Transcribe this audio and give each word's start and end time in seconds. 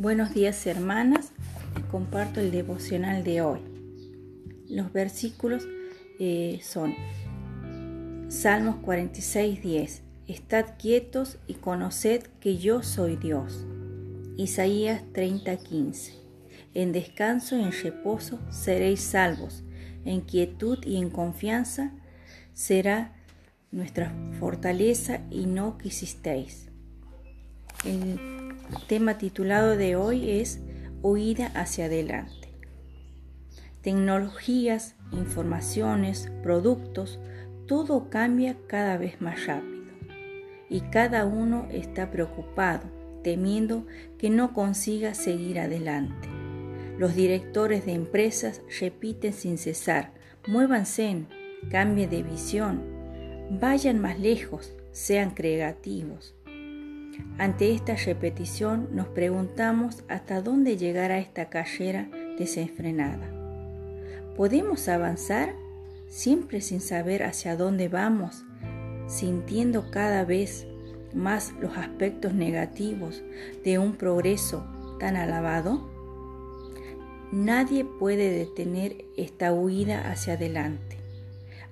Buenos 0.00 0.32
días 0.32 0.66
hermanas, 0.66 1.30
comparto 1.90 2.40
el 2.40 2.50
devocional 2.50 3.22
de 3.22 3.42
hoy. 3.42 3.60
Los 4.66 4.94
versículos 4.94 5.68
eh, 6.18 6.58
son 6.62 6.94
Salmos 8.30 8.76
46, 8.76 9.60
10. 9.60 10.02
Estad 10.26 10.78
quietos 10.78 11.36
y 11.46 11.52
conoced 11.52 12.22
que 12.40 12.56
yo 12.56 12.82
soy 12.82 13.16
Dios. 13.16 13.66
Isaías 14.38 15.02
30, 15.12 15.58
15. 15.58 16.14
En 16.72 16.92
descanso 16.92 17.58
y 17.58 17.62
en 17.62 17.72
reposo 17.72 18.40
seréis 18.48 19.02
salvos. 19.02 19.64
En 20.06 20.22
quietud 20.22 20.78
y 20.82 20.96
en 20.96 21.10
confianza 21.10 21.92
será 22.54 23.12
nuestra 23.70 24.14
fortaleza 24.38 25.20
y 25.30 25.44
no 25.44 25.76
quisisteis. 25.76 26.69
El 27.84 28.18
tema 28.86 29.18
titulado 29.18 29.76
de 29.76 29.96
hoy 29.96 30.30
es 30.30 30.60
Huida 31.02 31.46
hacia 31.54 31.86
adelante. 31.86 32.48
Tecnologías, 33.82 34.96
informaciones, 35.12 36.30
productos, 36.42 37.18
todo 37.66 38.10
cambia 38.10 38.56
cada 38.66 38.98
vez 38.98 39.20
más 39.20 39.46
rápido 39.46 39.80
y 40.70 40.80
cada 40.82 41.26
uno 41.26 41.66
está 41.70 42.10
preocupado, 42.10 42.84
temiendo 43.22 43.86
que 44.18 44.30
no 44.30 44.54
consiga 44.54 45.14
seguir 45.14 45.58
adelante. 45.58 46.28
Los 46.96 47.14
directores 47.14 47.84
de 47.84 47.92
empresas 47.92 48.62
repiten 48.78 49.32
sin 49.32 49.58
cesar, 49.58 50.12
muévanse, 50.46 51.26
cambien 51.70 52.08
de 52.08 52.22
visión, 52.22 52.82
vayan 53.60 53.98
más 53.98 54.18
lejos, 54.20 54.72
sean 54.92 55.30
creativos. 55.30 56.34
Ante 57.38 57.72
esta 57.72 57.96
repetición 57.96 58.88
nos 58.92 59.08
preguntamos 59.08 60.04
hasta 60.08 60.42
dónde 60.42 60.76
llegará 60.76 61.18
esta 61.18 61.48
carrera 61.48 62.08
desenfrenada. 62.38 63.28
¿Podemos 64.36 64.88
avanzar 64.88 65.54
siempre 66.08 66.60
sin 66.60 66.80
saber 66.80 67.22
hacia 67.22 67.56
dónde 67.56 67.88
vamos, 67.88 68.44
sintiendo 69.06 69.90
cada 69.90 70.24
vez 70.24 70.66
más 71.14 71.52
los 71.60 71.76
aspectos 71.76 72.34
negativos 72.34 73.22
de 73.64 73.78
un 73.78 73.96
progreso 73.96 74.66
tan 74.98 75.16
alabado? 75.16 75.88
Nadie 77.32 77.84
puede 77.84 78.30
detener 78.30 79.04
esta 79.16 79.52
huida 79.52 80.10
hacia 80.10 80.34
adelante, 80.34 80.96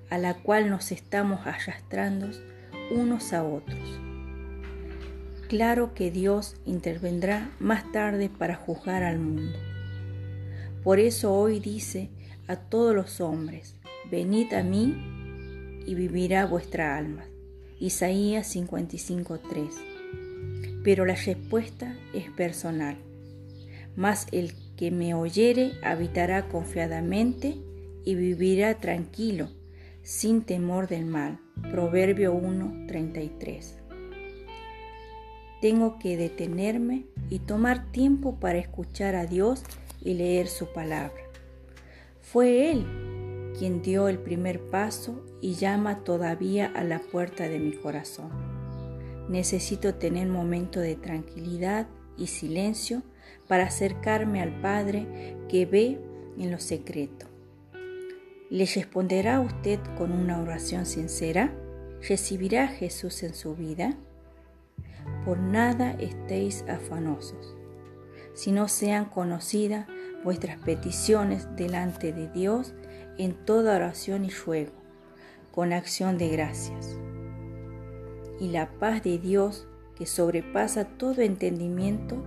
a 0.09 0.17
la 0.17 0.35
cual 0.35 0.69
nos 0.69 0.91
estamos 0.91 1.45
arrastrando 1.45 2.29
unos 2.91 3.33
a 3.33 3.43
otros. 3.43 4.08
Claro 5.49 5.95
que 5.95 6.11
Dios 6.11 6.55
intervendrá 6.67 7.49
más 7.59 7.91
tarde 7.91 8.29
para 8.29 8.53
juzgar 8.53 9.01
al 9.01 9.17
mundo. 9.17 9.57
Por 10.83 10.99
eso 10.99 11.33
hoy 11.33 11.59
dice 11.59 12.11
a 12.47 12.55
todos 12.55 12.93
los 12.93 13.19
hombres, 13.19 13.75
venid 14.11 14.53
a 14.53 14.61
mí 14.61 14.95
y 15.87 15.95
vivirá 15.95 16.45
vuestra 16.45 16.95
alma. 16.95 17.25
Isaías 17.79 18.55
55:3. 18.55 19.73
Pero 20.83 21.03
la 21.07 21.15
respuesta 21.15 21.97
es 22.13 22.29
personal. 22.29 22.97
Mas 23.95 24.27
el 24.31 24.53
que 24.77 24.91
me 24.91 25.15
oyere 25.15 25.71
habitará 25.81 26.47
confiadamente 26.47 27.57
y 28.05 28.13
vivirá 28.13 28.75
tranquilo, 28.75 29.49
sin 30.03 30.43
temor 30.43 30.87
del 30.87 31.05
mal. 31.05 31.39
Proverbio 31.71 32.35
1:33 32.35 33.78
tengo 35.61 35.99
que 35.99 36.17
detenerme 36.17 37.05
y 37.29 37.39
tomar 37.39 37.91
tiempo 37.91 38.39
para 38.39 38.59
escuchar 38.59 39.15
a 39.15 39.25
Dios 39.25 39.63
y 40.01 40.13
leer 40.13 40.47
su 40.47 40.67
palabra. 40.67 41.21
Fue 42.21 42.71
Él 42.71 42.85
quien 43.57 43.81
dio 43.81 44.07
el 44.07 44.19
primer 44.19 44.61
paso 44.61 45.21
y 45.41 45.55
llama 45.55 46.03
todavía 46.03 46.71
a 46.73 46.83
la 46.83 46.99
puerta 46.99 47.49
de 47.49 47.59
mi 47.59 47.73
corazón. 47.73 48.29
Necesito 49.29 49.95
tener 49.95 50.27
momento 50.27 50.79
de 50.79 50.95
tranquilidad 50.95 51.87
y 52.17 52.27
silencio 52.27 53.03
para 53.47 53.65
acercarme 53.65 54.41
al 54.41 54.61
Padre 54.61 55.35
que 55.49 55.65
ve 55.65 55.99
en 56.37 56.51
lo 56.51 56.59
secreto. 56.59 57.27
¿Le 58.49 58.65
responderá 58.65 59.41
usted 59.41 59.79
con 59.97 60.11
una 60.11 60.41
oración 60.41 60.85
sincera? 60.85 61.53
¿Recibirá 62.07 62.67
Jesús 62.67 63.21
en 63.23 63.33
su 63.35 63.55
vida? 63.55 63.97
Por 65.25 65.37
nada 65.39 65.91
estéis 65.99 66.63
afanosos, 66.67 67.55
sino 68.33 68.67
sean 68.67 69.05
conocidas 69.05 69.87
vuestras 70.23 70.57
peticiones 70.59 71.47
delante 71.55 72.13
de 72.13 72.29
Dios 72.29 72.73
en 73.17 73.33
toda 73.33 73.75
oración 73.75 74.25
y 74.25 74.29
ruego, 74.29 74.73
con 75.51 75.73
acción 75.73 76.17
de 76.17 76.29
gracias. 76.29 76.97
Y 78.39 78.49
la 78.49 78.69
paz 78.79 79.03
de 79.03 79.17
Dios, 79.17 79.67
que 79.95 80.05
sobrepasa 80.05 80.85
todo 80.85 81.21
entendimiento, 81.21 82.23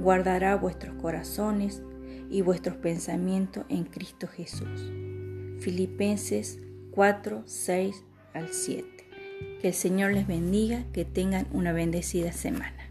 guardará 0.00 0.56
vuestros 0.56 0.94
corazones 1.00 1.82
y 2.28 2.42
vuestros 2.42 2.76
pensamientos 2.76 3.64
en 3.68 3.84
Cristo 3.84 4.26
Jesús. 4.26 4.90
Filipenses 5.60 6.58
4, 6.90 7.42
6 7.46 8.04
al 8.34 8.48
7. 8.48 8.93
Que 9.60 9.68
el 9.68 9.74
Señor 9.74 10.12
les 10.12 10.26
bendiga, 10.26 10.84
que 10.92 11.04
tengan 11.04 11.46
una 11.52 11.72
bendecida 11.72 12.32
semana. 12.32 12.90